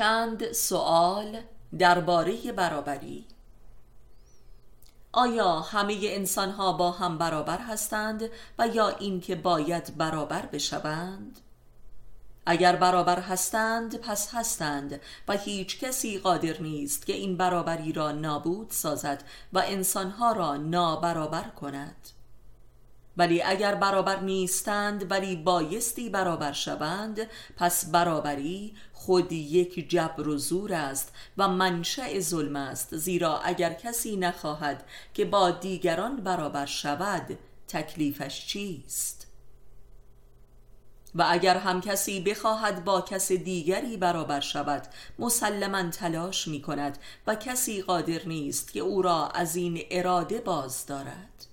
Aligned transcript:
چند 0.00 0.52
سوال 0.52 1.40
درباره 1.78 2.52
برابری 2.52 3.26
آیا 5.12 5.60
همه 5.60 5.98
انسان 6.02 6.50
ها 6.50 6.72
با 6.72 6.90
هم 6.90 7.18
برابر 7.18 7.58
هستند 7.58 8.30
و 8.58 8.66
یا 8.66 8.88
اینکه 8.88 9.34
باید 9.34 9.96
برابر 9.96 10.46
بشوند؟ 10.46 11.40
اگر 12.46 12.76
برابر 12.76 13.20
هستند 13.20 13.96
پس 13.96 14.34
هستند 14.34 15.00
و 15.28 15.36
هیچ 15.36 15.80
کسی 15.80 16.18
قادر 16.18 16.60
نیست 16.60 17.06
که 17.06 17.12
این 17.12 17.36
برابری 17.36 17.92
را 17.92 18.12
نابود 18.12 18.70
سازد 18.70 19.24
و 19.52 19.62
انسانها 19.66 20.32
را 20.32 20.56
نابرابر 20.56 21.44
کند 21.48 22.08
ولی 23.20 23.42
اگر 23.42 23.74
برابر 23.74 24.20
نیستند 24.20 25.10
ولی 25.10 25.36
بایستی 25.36 26.08
برابر 26.08 26.52
شوند 26.52 27.26
پس 27.56 27.90
برابری 27.90 28.74
خود 28.92 29.32
یک 29.32 29.88
جبر 29.88 30.28
و 30.28 30.38
زور 30.38 30.74
است 30.74 31.12
و 31.38 31.48
منشأ 31.48 32.20
ظلم 32.20 32.56
است. 32.56 32.96
زیرا 32.96 33.40
اگر 33.40 33.72
کسی 33.72 34.16
نخواهد 34.16 34.84
که 35.14 35.24
با 35.24 35.50
دیگران 35.50 36.16
برابر 36.16 36.66
شود 36.66 37.38
تکلیفش 37.68 38.46
چیست؟ 38.46 39.26
و 41.14 41.26
اگر 41.28 41.56
هم 41.56 41.80
کسی 41.80 42.20
بخواهد 42.20 42.84
با 42.84 43.00
کس 43.00 43.32
دیگری 43.32 43.96
برابر 43.96 44.40
شود 44.40 44.82
مسلما 45.18 45.90
تلاش 45.90 46.48
می 46.48 46.62
کند 46.62 46.98
و 47.26 47.34
کسی 47.34 47.82
قادر 47.82 48.20
نیست 48.26 48.72
که 48.72 48.80
او 48.80 49.02
را 49.02 49.28
از 49.28 49.56
این 49.56 49.82
اراده 49.90 50.40
باز 50.40 50.86
دارد. 50.86 51.49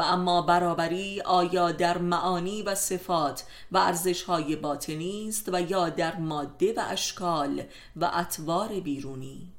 و 0.00 0.02
اما 0.02 0.42
برابری 0.42 1.20
آیا 1.20 1.72
در 1.72 1.98
معانی 1.98 2.62
و 2.62 2.74
صفات 2.74 3.44
و 3.72 3.78
ارزشهای 3.78 4.56
باطنی 4.56 5.28
است 5.28 5.48
و 5.52 5.60
یا 5.60 5.88
در 5.88 6.16
ماده 6.16 6.72
و 6.76 6.84
اشکال 6.88 7.62
و 7.96 8.10
اطوار 8.14 8.68
بیرونی؟ 8.68 9.52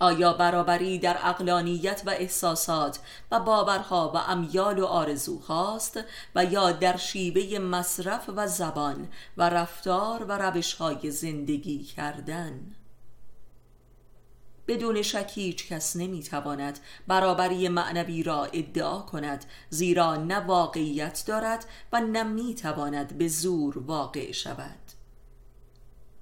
آیا 0.00 0.32
برابری 0.32 0.98
در 0.98 1.16
اقلانیت 1.22 2.02
و 2.06 2.10
احساسات 2.10 2.98
و 3.30 3.40
باورها 3.40 4.12
و 4.14 4.16
امیال 4.16 4.78
و 4.78 4.86
آرزوهاست 4.86 6.00
و 6.34 6.44
یا 6.44 6.72
در 6.72 6.96
شیوه 6.96 7.58
مصرف 7.58 8.30
و 8.36 8.46
زبان 8.46 9.08
و 9.36 9.50
رفتار 9.50 10.24
و 10.24 10.32
روشهای 10.38 11.10
زندگی 11.10 11.84
کردن؟ 11.84 12.74
بدون 14.68 15.02
شک 15.02 15.30
هیچ 15.34 15.68
کس 15.68 15.96
نمی‌تواند 15.96 16.78
برابری 17.06 17.68
معنوی 17.68 18.22
را 18.22 18.44
ادعا 18.44 18.98
کند 18.98 19.44
زیرا 19.70 20.16
نه 20.16 20.38
واقعیت 20.38 21.24
دارد 21.26 21.64
و 21.92 22.00
نه 22.00 22.22
می‌تواند 22.22 23.18
به 23.18 23.28
زور 23.28 23.78
واقع 23.78 24.32
شود. 24.32 24.92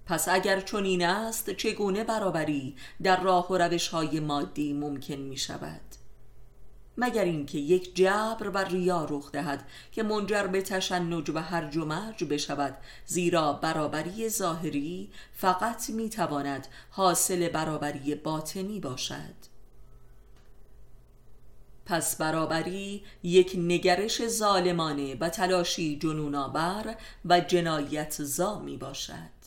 پس 0.07 0.29
اگر 0.29 0.61
چنین 0.61 1.07
است 1.07 1.51
چگونه 1.51 2.05
برابری 2.05 2.77
در 3.03 3.23
راه 3.23 3.49
و 3.49 3.59
روش 3.59 3.89
های 3.89 4.21
مادی 4.21 4.73
ممکن 4.73 5.15
می 5.15 5.37
شود 5.37 5.90
مگر 7.01 7.25
اینکه 7.25 7.59
یک 7.59 7.95
جبر 7.95 8.49
و 8.49 8.59
ریا 8.59 9.05
رخ 9.11 9.33
دهد 9.33 9.69
که 9.93 10.03
منجر 10.03 10.47
به 10.47 10.63
تشنج 10.63 11.31
و 11.31 11.39
هرج 11.39 11.77
و 11.77 11.85
مرج 11.85 12.25
بشود 12.25 12.77
زیرا 13.07 13.53
برابری 13.53 14.29
ظاهری 14.29 15.11
فقط 15.33 15.91
می 15.91 16.11
تواند 16.11 16.67
حاصل 16.91 17.49
برابری 17.49 18.15
باطنی 18.15 18.81
باشد. 18.81 19.51
پس 21.87 22.17
برابری 22.17 23.03
یک 23.23 23.53
نگرش 23.59 24.27
ظالمانه 24.27 25.15
و 25.15 25.29
تلاشی 25.29 25.99
جنونآور 25.99 26.97
و 27.25 27.41
جنایت 27.41 28.23
زا 28.23 28.59
می 28.59 28.77
باشد. 28.77 29.40